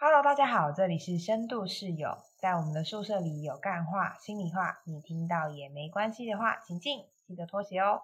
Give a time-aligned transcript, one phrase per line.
[0.00, 8.02] Hello，大家好，这里是深度室友，在我们的宿舍里有干话、心里话，你听到也没关系的话，请进，记得脱鞋哦。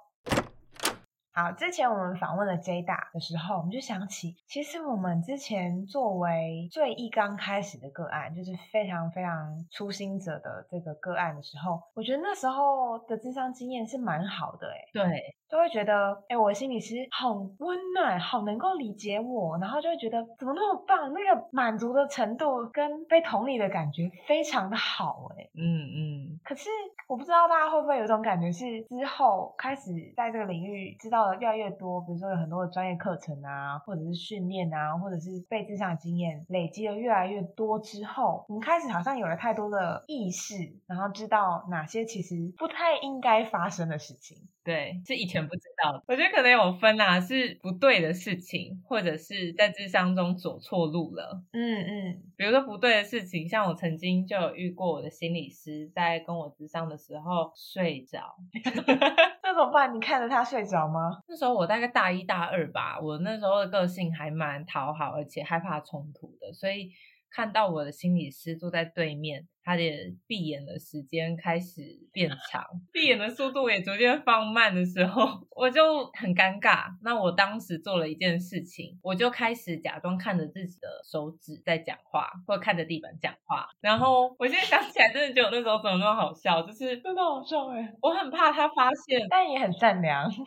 [1.36, 26.23] 好，之前我们访问了 J 大的时候，我们就想起，其实我们之前作为最一刚开始的个案，就是非常非常初心者的这个个案的时候，我觉得那时候的智商经验是蛮好的，诶对，就会觉得，哎，我的心理师好温暖，好能够理解我，然后就会觉得怎么那么棒，那个满足的程度跟被同理的感觉非常的好，哎，嗯嗯。
[26.44, 26.68] 可是
[27.08, 40.54] 我不知道大家会不会有一种感觉，是之后开始在这个领域知道的越来越多，比如说有很多的专业课程啊，或者是训练啊，或者是被智商经验累积的越来越多之后，我们开始好像有了太多的意识，
[40.86, 44.36] 然后知道哪些其实不太应该发生的事情。
[44.64, 46.02] 对，是以前不知道的。
[46.06, 51.42] 我觉得可能有分啊，是不对的事情，或者是在智商中走错路了。
[51.52, 58.34] 嗯嗯，比如说不对的事情，像我曾经就有遇过我的心理师在跟我智商的时候睡着，
[59.42, 59.94] 那怎么办？
[59.94, 61.18] 你看着他睡着吗？
[61.28, 66.90] 那时候我大概大一大二吧，我那时候的个性还蛮讨好，而且害怕冲突的，所以
[67.30, 69.46] 看到我的心理师坐在对面。
[69.64, 69.82] 他的
[70.26, 71.80] 闭眼的时间开始
[72.12, 76.84] 变 长，闭眼的速度也逐渐放慢的时候， 我就很尴尬。
[77.02, 83.66] 那我当时做了一件事情，我就开始假装看着自己的手指在讲话，或看着地板讲话。
[83.80, 87.92] 然后我现在想起来，真的觉得那时候怎么那么好笑，就是真的好笑哎！
[88.02, 90.30] 我很怕他发现，但也很善良。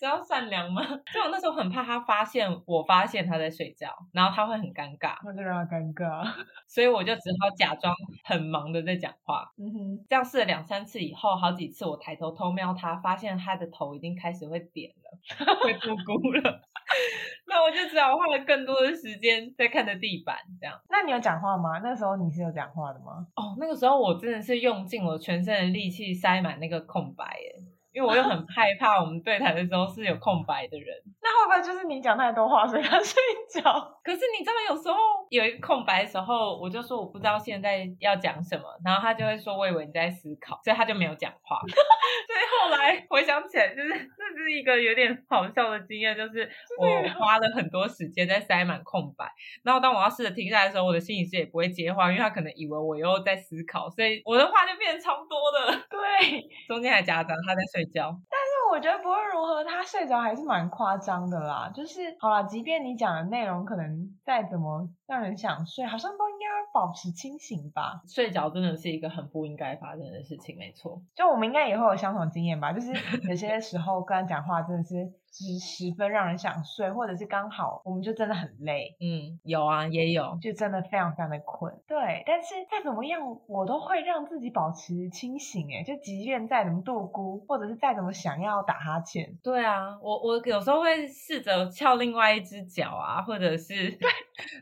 [0.00, 0.82] 只要善良吗？
[1.12, 6.26] 就我那时候很怕他发现，我发现他在睡觉，然后他会很尴尬，那就让他尴尬。
[6.66, 8.59] 所以我就只好假装很忙。
[8.60, 16.60] 忙的在讲话，嗯哼，这样试了两三次以后，好几次我抬头偷瞄他，发现他的头已经开始会点了，会咕咕了。
[17.46, 20.78] 那我就只好花了更多的时间在看着地板，这样。
[20.90, 21.78] 那你有讲话吗？
[21.82, 23.26] 那时候你是有讲话的吗？
[23.36, 27.69] 哦，那个时候我真的是用尽我全身的力气塞满那个空白，哎。
[27.92, 33.62] 因为我又很害怕，我们对谈的时候是有空白的人，那会不会就是你讲太多话，所以他睡觉？
[34.04, 34.96] 可是你知道，有时候
[35.28, 41.58] 有一个空白的时候，我就说我不知道现在要讲什么，然后他就会说我以为你在思考，所以他就没有讲话。
[41.66, 46.48] 所以后来回想起来，就是这是一个有点好笑的经验，就是
[46.78, 46.86] 我
[47.18, 49.24] 花了很多时间在塞满空白，
[49.64, 55.80] 然后当我要试着停下来的时候，我的心理师也不会接话，因为他可能以为我又在思考，所以我的话就变得超多的。
[55.90, 57.80] 对，中间还夹杂他在睡。
[57.80, 61.72] 睡觉，但是我觉得不论如何，他睡着还是蛮夸张的啦。
[61.74, 68.02] 就是好了，即便你讲的内容可能再怎么让人想睡，好像都应该要保持清醒吧。
[68.06, 71.00] 睡着真的是一个很不应该发生的事情，没错。
[71.14, 72.74] 就我们应该也会有相同经验吧。
[72.74, 72.92] 就是
[73.28, 75.10] 有些时候跟他讲话真的是。
[75.32, 82.24] 是十分让人想睡，或者是刚好我们就真的很累，嗯，有啊，也有，就真的非常非常的困，对。
[82.26, 93.96] 但是再怎么样，我都会让自己保持清醒，哎，就即便再怎么度孤，或者是再怎么想要打哈欠，对啊，我我有时候会试着翘另外一只脚啊，或者是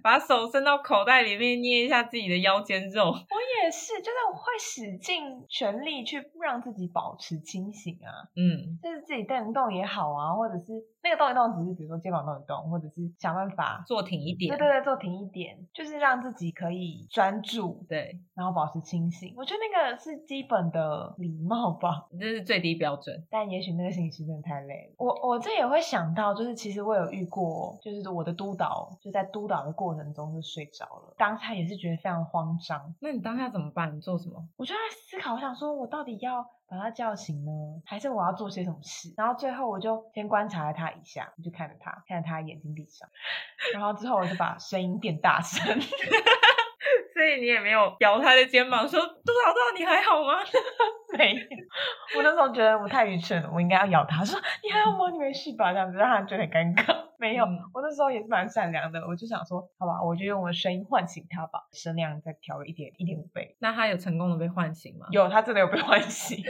[0.03, 3.07] 把手伸到口袋里面捏一下自己的腰间肉。
[3.07, 10.59] 我也是，就是我会使尽全力去让自己保持清醒啊，嗯，就是自己动动也好啊，或者。
[10.59, 10.73] 是
[11.09, 14.51] 那个动一动，只是比如说肩膀动一动，或者是想办法坐挺一点。
[14.51, 19.33] 对对对，坐挺一点，就是让自己可以专注，对，然后保持清醒。
[19.37, 23.27] 我觉得那个是基本的礼貌吧， 这是最低标准。
[23.31, 24.95] 但也许那个心理师真的太累了。
[24.99, 32.95] 我我这也会想到，就是其实我有遇过，就是我的督导就在督导的过程中就睡着了，当下也是觉得非常慌张。
[33.01, 33.97] 那你当下怎么办？
[33.97, 34.47] 你做什么？
[34.57, 36.45] 我就在思考，我想说我到底要。
[36.69, 37.51] 把他叫醒呢，
[37.87, 39.13] 还是我要做些什么事？
[39.17, 43.09] 然后最后我就先观察了他一下，我就看着他，看着他眼睛闭上，
[43.73, 45.65] 然后之后我就把声音变大声，
[47.13, 50.39] 所以你也没有摇他的肩膀说：“杜导导，你还好吗？”
[51.19, 51.41] 没有，
[52.17, 55.11] 我那时候觉得我太愚蠢了，我应该要咬他说：“你还好吗？
[55.11, 56.95] 你没事吧？”这样子让他觉得很尴尬。
[57.19, 57.45] 没有，
[57.75, 63.57] 我那时候也是蛮善良的，我就想说，好吧，我就用我的声音唤醒他吧，声量再调一点，一点五倍。
[63.59, 65.07] 那他有成功的被唤醒吗？
[65.11, 66.45] 有，他真的有被唤醒，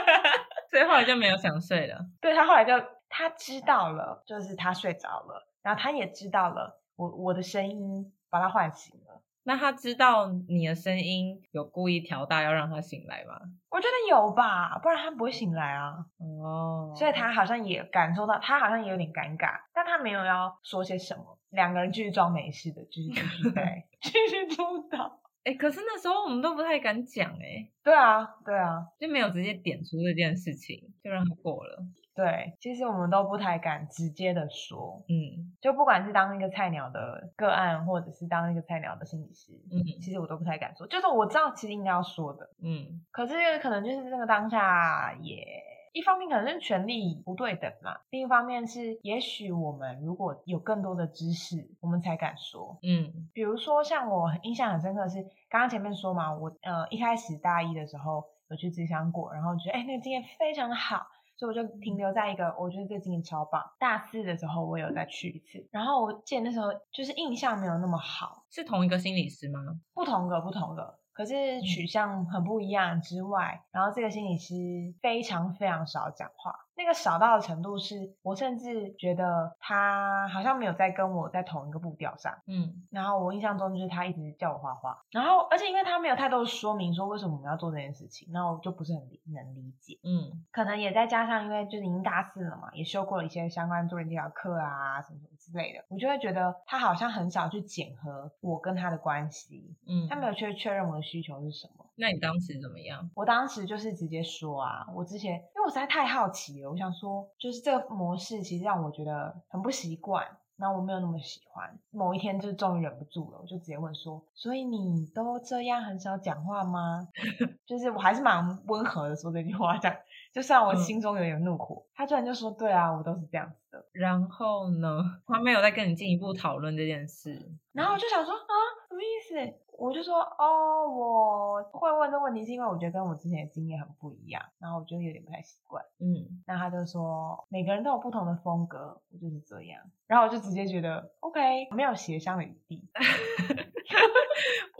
[0.70, 1.98] 所以后来就没有想睡了。
[2.22, 2.72] 对他后来就
[3.10, 9.20] 他知道了，就是他睡着了，然后他也知道了我我的声音把他唤醒了。
[9.46, 13.40] 那他知道你的声音有故意调大要让他醒来吗？
[13.70, 15.94] 我觉得有吧，不然他不会醒来啊。
[16.18, 25.20] 哦，所以他好像也感受到，他好像也有点尴尬，但他没有要说些什么，两个人继续装没事的，继续继续在 继续督导。
[25.44, 31.86] 哎，可是那时候我们都不太敢讲，哎，对啊，对啊，就没有直接点出这件事情，就让他过了。
[32.16, 40.86] 对，其实我们都不太敢直接的说，嗯就不管是当一个菜鸟的个案，或者是当一个菜鸟的心理师，嗯其实我都不太敢说。
[40.86, 45.44] 就是我知道其实应该要说的，嗯可是可能就是这个当下也。
[45.92, 52.78] 一方面可能是权力不对等嘛，另一方面是也许我们如果有更多的知识，我们才敢说。
[52.82, 63.62] 嗯比如说像我印象很深刻的是，刚刚前面说嘛，我呃一开始大一的时候有去咨商过，然后觉得哎那个经验非常的好，所以我就停留在一个我觉得这个经验超棒。
[63.78, 69.60] 大四的时候我有再去一次，然后我记得那时候就是印象没有那么好，是同一个心理师吗？
[69.94, 74.54] 不同个不同个，可是取向很不一样之外，然后这个心理师
[75.00, 82.34] 非常非常少讲话，那个少到的程度是我甚至觉得他好像没有在跟我在同一个步调上。
[82.46, 89.98] 嗯然后我印象中就是他一直叫我画画，然后而且因为他没有太多的说明说为什么我们要做这件事情，那我就不是很理能理解。
[90.04, 101.86] 嗯可能也再加上因为就是已经大四了嘛，也修过了一些相关做人技巧课啊什么什么之类的，我就会觉得他好像很少去检核我跟他的关系，嗯，他没有去确认我的需求是什么。
[101.96, 103.08] 那你当时怎么样？
[103.14, 110.26] 我当时就是直接说啊，我之前因为我实在太好奇了，我想说，就是这个模式其实让我觉得很不习惯，
[110.56, 111.78] 然后我没有那么喜欢。
[111.90, 117.08] 某一天就终于忍不住了，我就直接问说：“所以你都这样很少讲话吗？”
[117.66, 119.96] 就是我还是蛮温和的说这句话，这样
[120.32, 123.84] 就算我嗯心中有点怒火，他居然就说：“对啊，我都是这样子的。
[123.92, 125.02] 然后呢？
[125.26, 128.54] 他没有再跟你进一步讨论这件事。”然后我就想说啊，
[128.88, 129.58] 什么意思？
[129.78, 135.84] 我就说哦，我会问这问题是因为我觉得跟我之前的经验很不一样，然后我觉得有点不太习惯。
[135.98, 139.82] 嗯，那他就说每个人都有不同的风格，我就是这样。
[140.06, 142.88] 然后我就直接觉得 OK，没有协商的余地。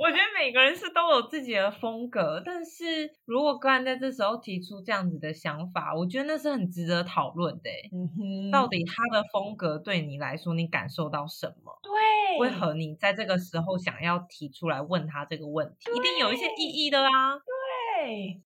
[0.06, 7.90] 我觉得每个人是都有自己的风格，但是如果个人在这时候提出这样子的想法，我觉得那是很值得讨论的欸。
[7.92, 11.76] 嗯哼到底他的风格对你来说，你感受到什么？
[11.82, 15.90] 对，为何你在这个时候想要提出来问他这个问题？
[15.90, 17.34] 一定有一些意义的啊。
[17.34, 17.50] 对，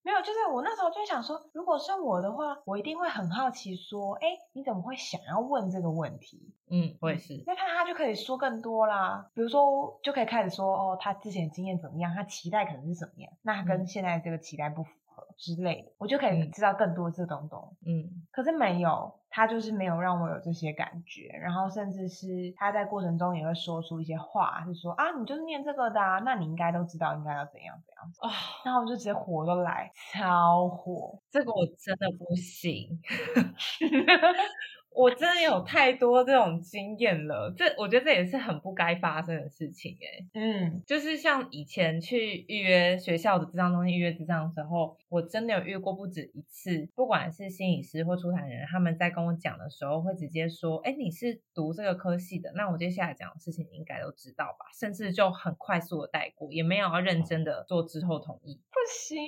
[0.02, 6.55] 没有，就是我那时候就想说，如果是我的话，我一定会很好奇，说，哎，你怎么会想要问这个问题？
[6.70, 7.43] 嗯，我也是。
[7.47, 17.76] 那他他就可以说更多啦，比如说就可以开始说，哦，他之前经验怎么样，他期待可能是怎么样，那他跟嗯现在这个期待不符合之类的，我就可以嗯知道更多这东东。
[17.87, 28.12] 嗯可是没有，他就是没有让我有这些感觉，然后甚至是他在过程中也会说出一些话，是说啊，你就是念这个的啊，那你应该都知道应该要怎样怎样。
[28.20, 28.31] 啊、
[28.64, 31.19] 然后我就直接火都来，超火。
[31.31, 32.99] 这个我真的不行。
[34.93, 58.61] 我真的有太多这种经验了，这我觉得这也是很不该发生的事情哎、嗯就是像以前去预约学校的智商中心预约智商的时候，我真的有遇过不止一次，不管是心理师或出产人，他们在跟我讲的时候，会直接说：“哎，你是读这个科系的，那我接下来讲的事情你应该都知道吧？”甚至就很快速的带过，也没有要认真的做之后同意。
[58.71, 59.21] 不行，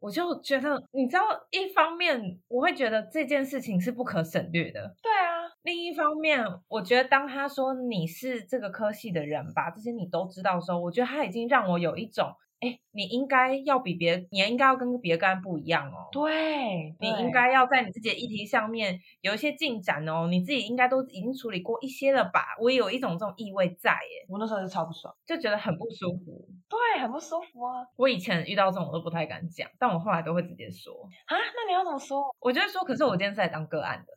[0.00, 16.08] 我就觉得，你知道，一方面我会觉得这件事情是不可省略的，对啊，另一方面，我觉得当他说你是这个科系的人吧，这些你都知道的时候，我觉得他已经让我有一种，哎，你应该要比别，你应该要跟别的个案不一样哦。
[16.10, 22.56] 对，你对应该要在你自己的议题上面有一些进展哦，你自己应该都已经处理过一些了吧？
[22.60, 26.48] 我也有一种这种意味在，耶，我那时候就超不爽，就觉得很不舒服。
[26.68, 30.92] 对，很不舒服啊我以前遇到这种我都不太敢讲，但我后来都会直接说。
[31.26, 31.36] 啊！
[31.36, 32.34] 那你要怎么说？
[32.40, 34.12] 我就会说，可是我今天是来当个案的，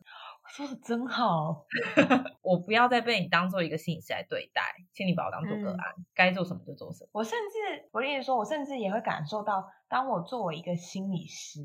[0.49, 1.65] 说的真好，
[2.41, 4.61] 我不要再被你当做一个心理师来对待，
[4.93, 7.09] 请你把我当做个嗯案，该做什么就做什么。
[7.13, 11.61] 我甚至我的意思说，我甚至也会感受到，当我作为一个心理师，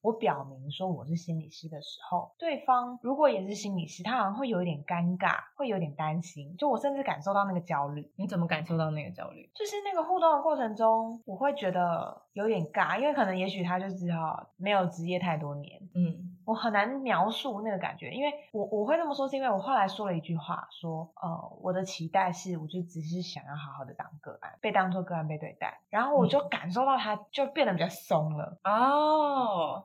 [0.00, 6.56] 我表明说我是心理师的时候，对方如果也是心理师，他好像会有一点尴尬，会有点担心。
[6.56, 9.50] 就我甚至感受到那个焦虑，你怎么感受到那个焦虑？
[9.54, 29.84] 就是那个互动的过程中，我会觉得有点尬，因为可能也许他就知道没有职业太多年，嗯我很难描述那个感觉，因为我我会这么说，是因为我后来说了一句话，说呃，我的期待是，我就只是想要好好的当个案，被当做个案被对待，然后我就感受到他就变得比较松了，哦，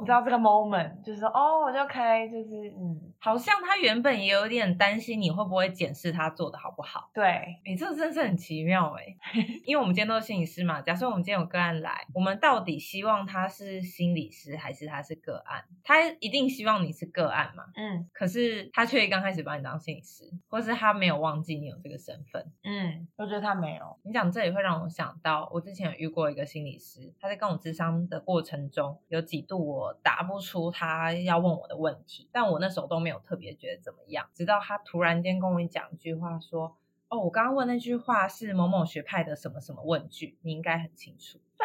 [0.00, 7.10] 你知道这个 moment 就是说哦，我就可以就是嗯，好像他原本也有点担心你会不会检视他做的好不好。
[7.14, 9.16] 对，你、这真是很奇妙哎，
[9.64, 10.82] 因为我们今天都是心理师嘛。
[10.82, 15.64] 假设我们今天有个案来，我们到底希望他是心理师还是他是个案？
[15.84, 22.44] 他一定希望你是个案嘛，嗯可是他却刚开始把你当心理师，或是他没有忘记你有这个身份。
[22.64, 36.76] 嗯，我觉得他没有，你讲这也会让我想到，我之前有遇过一个心理师，他在跟我咨商的过程中，有几度我答不出他要问我的问题，但我那时候都没有特别觉得怎么样，直到他突然间跟我讲一句话说
[37.08, 41.64] ：“哦，我刚刚问那句话是某某学派的什么什么问句，你应该很清楚。”啥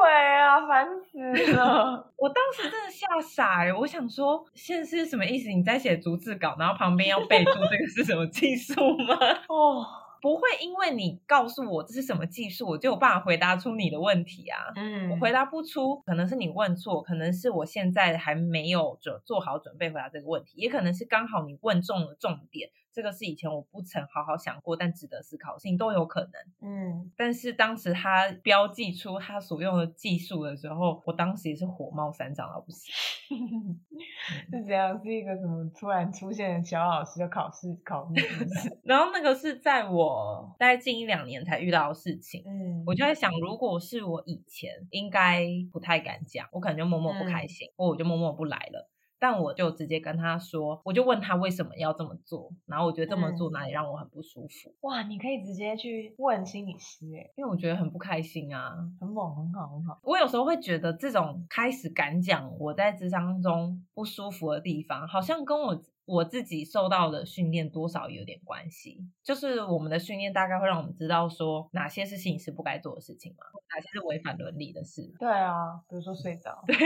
[0.00, 1.18] 鬼啊，烦死
[1.54, 2.12] 了！
[2.16, 5.48] 我当时真的吓傻哎，我想说现在是什么意思？
[5.50, 9.18] 你在写逐字稿，然后旁边要备注这个是什么技术吗？
[9.48, 9.86] 哦。
[10.24, 14.72] 不会因为你告诉我这是什么技术，我就有办法回答出你的问题啊。
[14.74, 22.70] 嗯，我回答不出，可能是你问错，可能是我现在还没有准做好准备回答这个问题，也可能是刚好你问中了重点。
[22.94, 26.32] 这个是以前我不曾好好想过，但值得思考的事情都有可能。
[26.70, 32.94] 嗯，但是当时他标记出他所用的技术的时候，我当时也是火冒三丈到不行。
[34.48, 38.78] 是这样，是一个什么突然出现的小老师的考试考试？
[38.84, 40.13] 然后那个是在我
[40.58, 42.42] 大概近一两年才遇到的事情。
[42.46, 48.90] 嗯，我就在想，如果是我以前，应该不太敢讲，我可能就默默不开心，或我就默默不来了。
[49.16, 54.74] 但我就直接跟他说，我就问他为什么要这么做，然后我觉得这么做哪里让我很不舒服。
[54.80, 59.98] 哇，你可以直接去问心理师哎，因为我觉得很不开心啊，很猛，很好，很好。
[60.02, 68.98] 我有时候会觉得这种开始敢讲我在智商中不舒服的地方，好像跟我我自己受到的训练多少有点关系。
[69.22, 73.44] 就是我们的训练大概会让我们知道说哪些是心理师不该做的事情嘛，
[73.74, 75.14] 哪些是违反伦理的事。
[75.18, 76.62] 对啊，比如说睡着。
[76.66, 76.76] 对。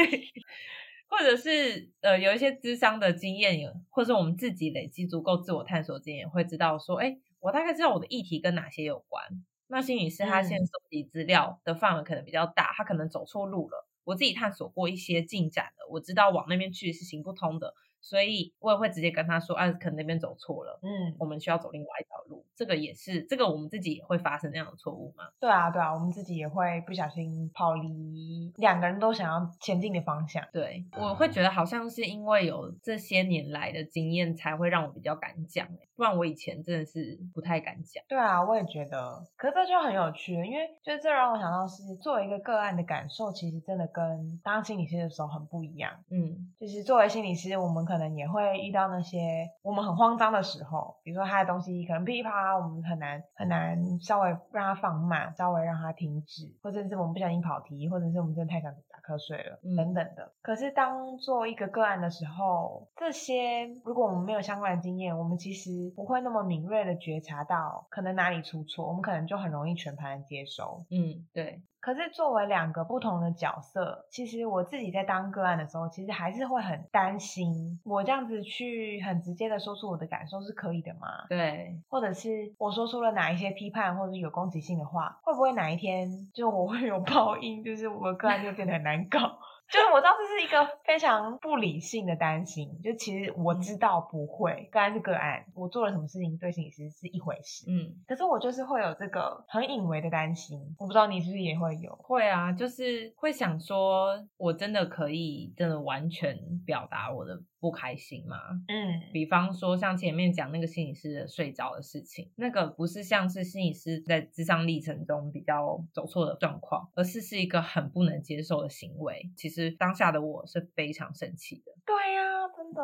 [1.11, 3.59] 或者是呃有一些智商的经验，
[3.89, 9.25] 或者我们自己累积足够自我探索经验，会知道说，哎，我大概知道我的议题跟哪些有关。
[9.69, 13.89] 那心理师他现在收集资料的范围可能比较大，他可能走错路了。
[14.05, 17.73] 我自己探索过一些进展了，我知道往那边去是行不通的。
[18.09, 22.43] 所以我也会直接跟他说，啊，可能那边走错了，嗯，我们需要走另外一条路。
[22.57, 25.25] 这个也是，这个我们自己也会发生那样的错误吗？
[25.39, 30.43] 对啊，对啊，我们自己也会不小心跑离两个人都想要前进的方向。
[30.53, 38.03] 对，我会觉得好像是因为有这些年来的经验，才会让我比较敢讲，不然我以前真的是不太敢讲。
[38.09, 45.93] 对啊，我也觉得，可是这就很有趣，因为就是这让我想到是作为一个个案的感受，其实真的跟当心理师的时候很不一样。
[46.11, 60.33] 嗯，就是作为心理师，我们可能也会遇到那些我们很慌张的时候，比如说他的东西可能噼里啪啦，我们很难很难稍微让他放慢，稍微让他停止，或者是我们不小心跑题，或者是我们真的太想打瞌睡了等等的。
[60.43, 70.85] 可是当做一个个案的时候，这些如果我们没有相关的经验，我们其实不会那么敏锐的觉察到可能哪里出错，我们可能就很容易全盘接收。
[70.91, 71.63] 嗯，对。
[71.81, 81.27] 可是作为两个不同的角色，其实我自己在当个案的时候，其实还是会很担心，我这样子去很直接的说出我的感受是可以的吗？
[81.29, 89.38] 对，或者是我说出了哪一些批判或者有攻击性的话，会不会哪一天就我会有报应，就是我的个案就变得很难搞？
[89.71, 101.95] 就是我知道这是一个非常不理性的担心，就其实我知道不会，个案是个案，我做了什么事情对心理师是一回事，嗯，可是我就是会有这个很隐微的担心，我不知道你是不是也会有？
[101.97, 107.39] 会啊，就是会想说，我真的可以真的完全表达我的。
[107.61, 108.37] 不开心吗？
[108.69, 119.31] 嗯，比方说像前面讲那个心理师的睡着的事情，那个不是像是心理师在智商历程中比较走错的状况，而是是一个很不能接受的行为。
[119.37, 121.73] 其实当下的我是非常生气的。
[121.85, 122.83] 对呀，真的，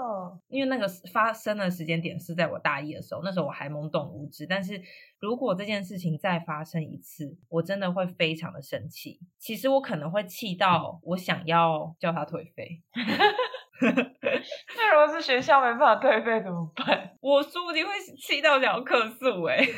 [0.48, 4.46] 因为那个发生的时间点是在我大一的时候，那时候我还懵懂无知。
[4.46, 4.80] 但是
[5.20, 9.20] 如果这件事情再发生一次，我真的会非常的生气。
[9.38, 12.82] 其实我可能会气到我想要叫他退费。
[14.76, 17.10] 那如果是学校没办法退费怎么办？
[17.20, 19.58] 我说不定会气到想要客诉哎。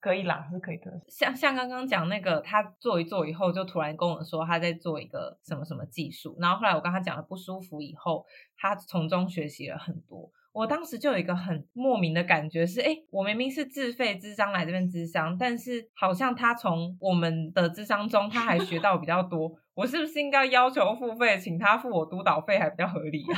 [0.00, 0.84] 可以啦，是可以的。
[1.08, 8.26] 像像刚刚讲那个，他做一做以后，就突然跟我说他在做一个什么什么技术，然后后来我跟他讲了不舒服以后，
[8.58, 10.30] 他从中学习了很多。
[10.54, 19.52] 我当时就有一个很莫名的感觉是，哎，我明明是自费智商来这边智商，但是好像他从我们的智商中他还学到比较多。
[19.74, 23.34] 我是不是应该要求付费，请他付我督导费还比较合理啊？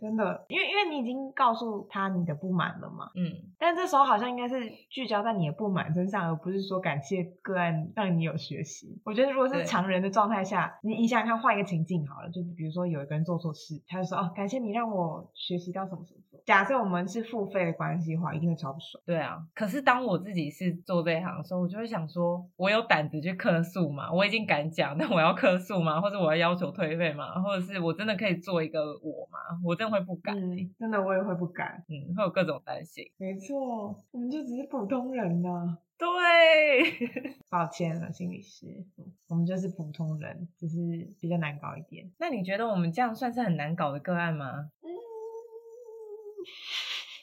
[0.00, 9.00] 真的，因为因为你已经告诉他你的不满了嘛，嗯，但这时候好像应该是聚焦在你的不满身上，而不是说感谢个案让你有学习。
[9.04, 16.20] 我觉得如果是常人的状态下，你你想想看，换一个情境好了，就比如说有一个人做错事，他就说哦，感谢你让我学习到什么什么。
[16.44, 19.02] 假设我们是付费的关系的话，一定会超不爽。
[19.04, 24.12] 对啊，可是当我自己是做这一行的时候，我就会想说，我有胆子去客诉吗？
[24.12, 26.00] 我已经敢讲，那我要客诉吗？
[26.00, 27.42] 或者我要要求退费吗？
[27.42, 29.38] 或者是我真的可以做一个我吗？
[29.64, 30.34] 我真的会不敢，
[30.78, 33.04] 真的我也会不敢，嗯，会有各种担心。
[33.16, 35.78] 没错，我们就只是普通人呐。
[35.98, 38.66] 对， 抱歉了，心理师，
[39.28, 40.76] 我们就是普通人，只是
[41.20, 42.10] 比较难搞一点。
[42.18, 44.70] 那你觉得我们这样算是很难搞的个案吗？
[44.82, 44.88] 嗯，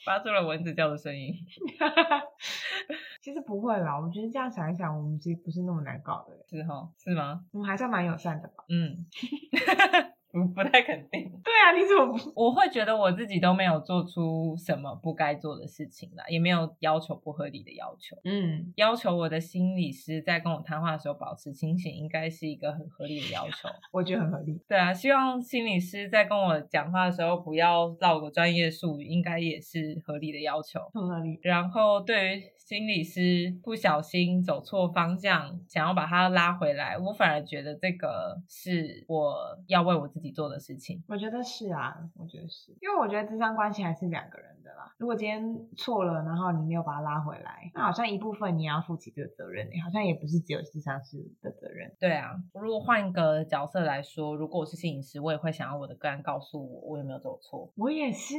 [0.04, 1.32] 发出了蚊子叫的声音。
[3.22, 6.90] 其实不会啦，我觉得这样想一想，我们其实不是那么难搞的，是哈？
[6.98, 7.44] 是吗？
[7.52, 8.64] 我们还算蛮友善的吧？
[8.68, 9.06] 嗯。
[10.34, 11.30] 不不太肯定。
[11.44, 12.32] 对啊，你怎么不？
[12.34, 18.16] 我会觉得我自己都没有做出什么不该做的事情啦，也没有要求不合理的要求。
[18.24, 23.68] 嗯，要求我的心理师在跟我谈话的时候保持清醒，应该是一个很合理的要求。
[23.92, 24.60] 我觉得很合理。
[24.68, 30.80] 对啊，希望心理师在跟我讲话的时候不要绕个专业术语，应该也是合理的要求。
[30.92, 31.38] 很合理。
[31.42, 39.34] 然后对于心理师不小心走错方向，想要把他拉回来，我反而觉得这个是我
[39.68, 41.02] 要为我自己做的事情。
[41.08, 44.92] 我觉得是啊，我觉得是因为我觉得智商关系还是两个人的啦。
[44.98, 45.42] 如果今天
[45.76, 51.92] 错了，然后你没有把他拉回来，那好像一部分你也要负起这个责任，好像也不是只有智商师的责任。
[51.98, 57.70] 对啊，如果换一个角色来说，如果我是心理师，我也会想要我的个案告诉我我有没有走错。
[57.76, 58.34] 我也是。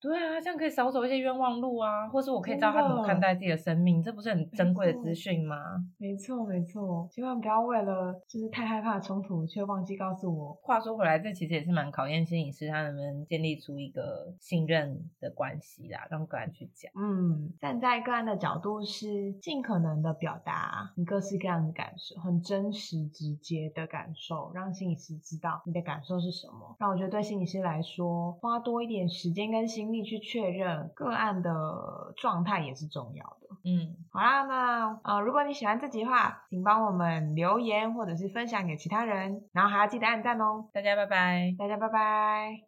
[0.00, 5.56] 对啊，这样可以少走一些冤枉路啊，或是我可以知道他怎么看待自己的生命，这不是很珍贵的资讯吗？
[5.98, 10.52] 没错，没错，千万不要为了就是太害怕冲突，却忘记告诉我。
[10.62, 16.92] 话说回来，这其实也是蛮考验心理师他能不能建立出一个信任的关系啦，让个案去讲。
[16.94, 26.76] 嗯，站在个案的角度是尽可能的表达你各式各样的感受，很真实直接的感受，让心理师知道你的感受是什么。
[26.78, 33.47] 那我觉得对心理师来说，花多一点时间跟心力去确认个案的状态也是重要的。
[33.68, 40.70] 嗯，好啦，那呃，如果你喜欢这集的话，请帮我们留言或者是分享给其他人，然后还要记得按赞哦。
[40.72, 42.67] 大家拜拜，大家拜拜。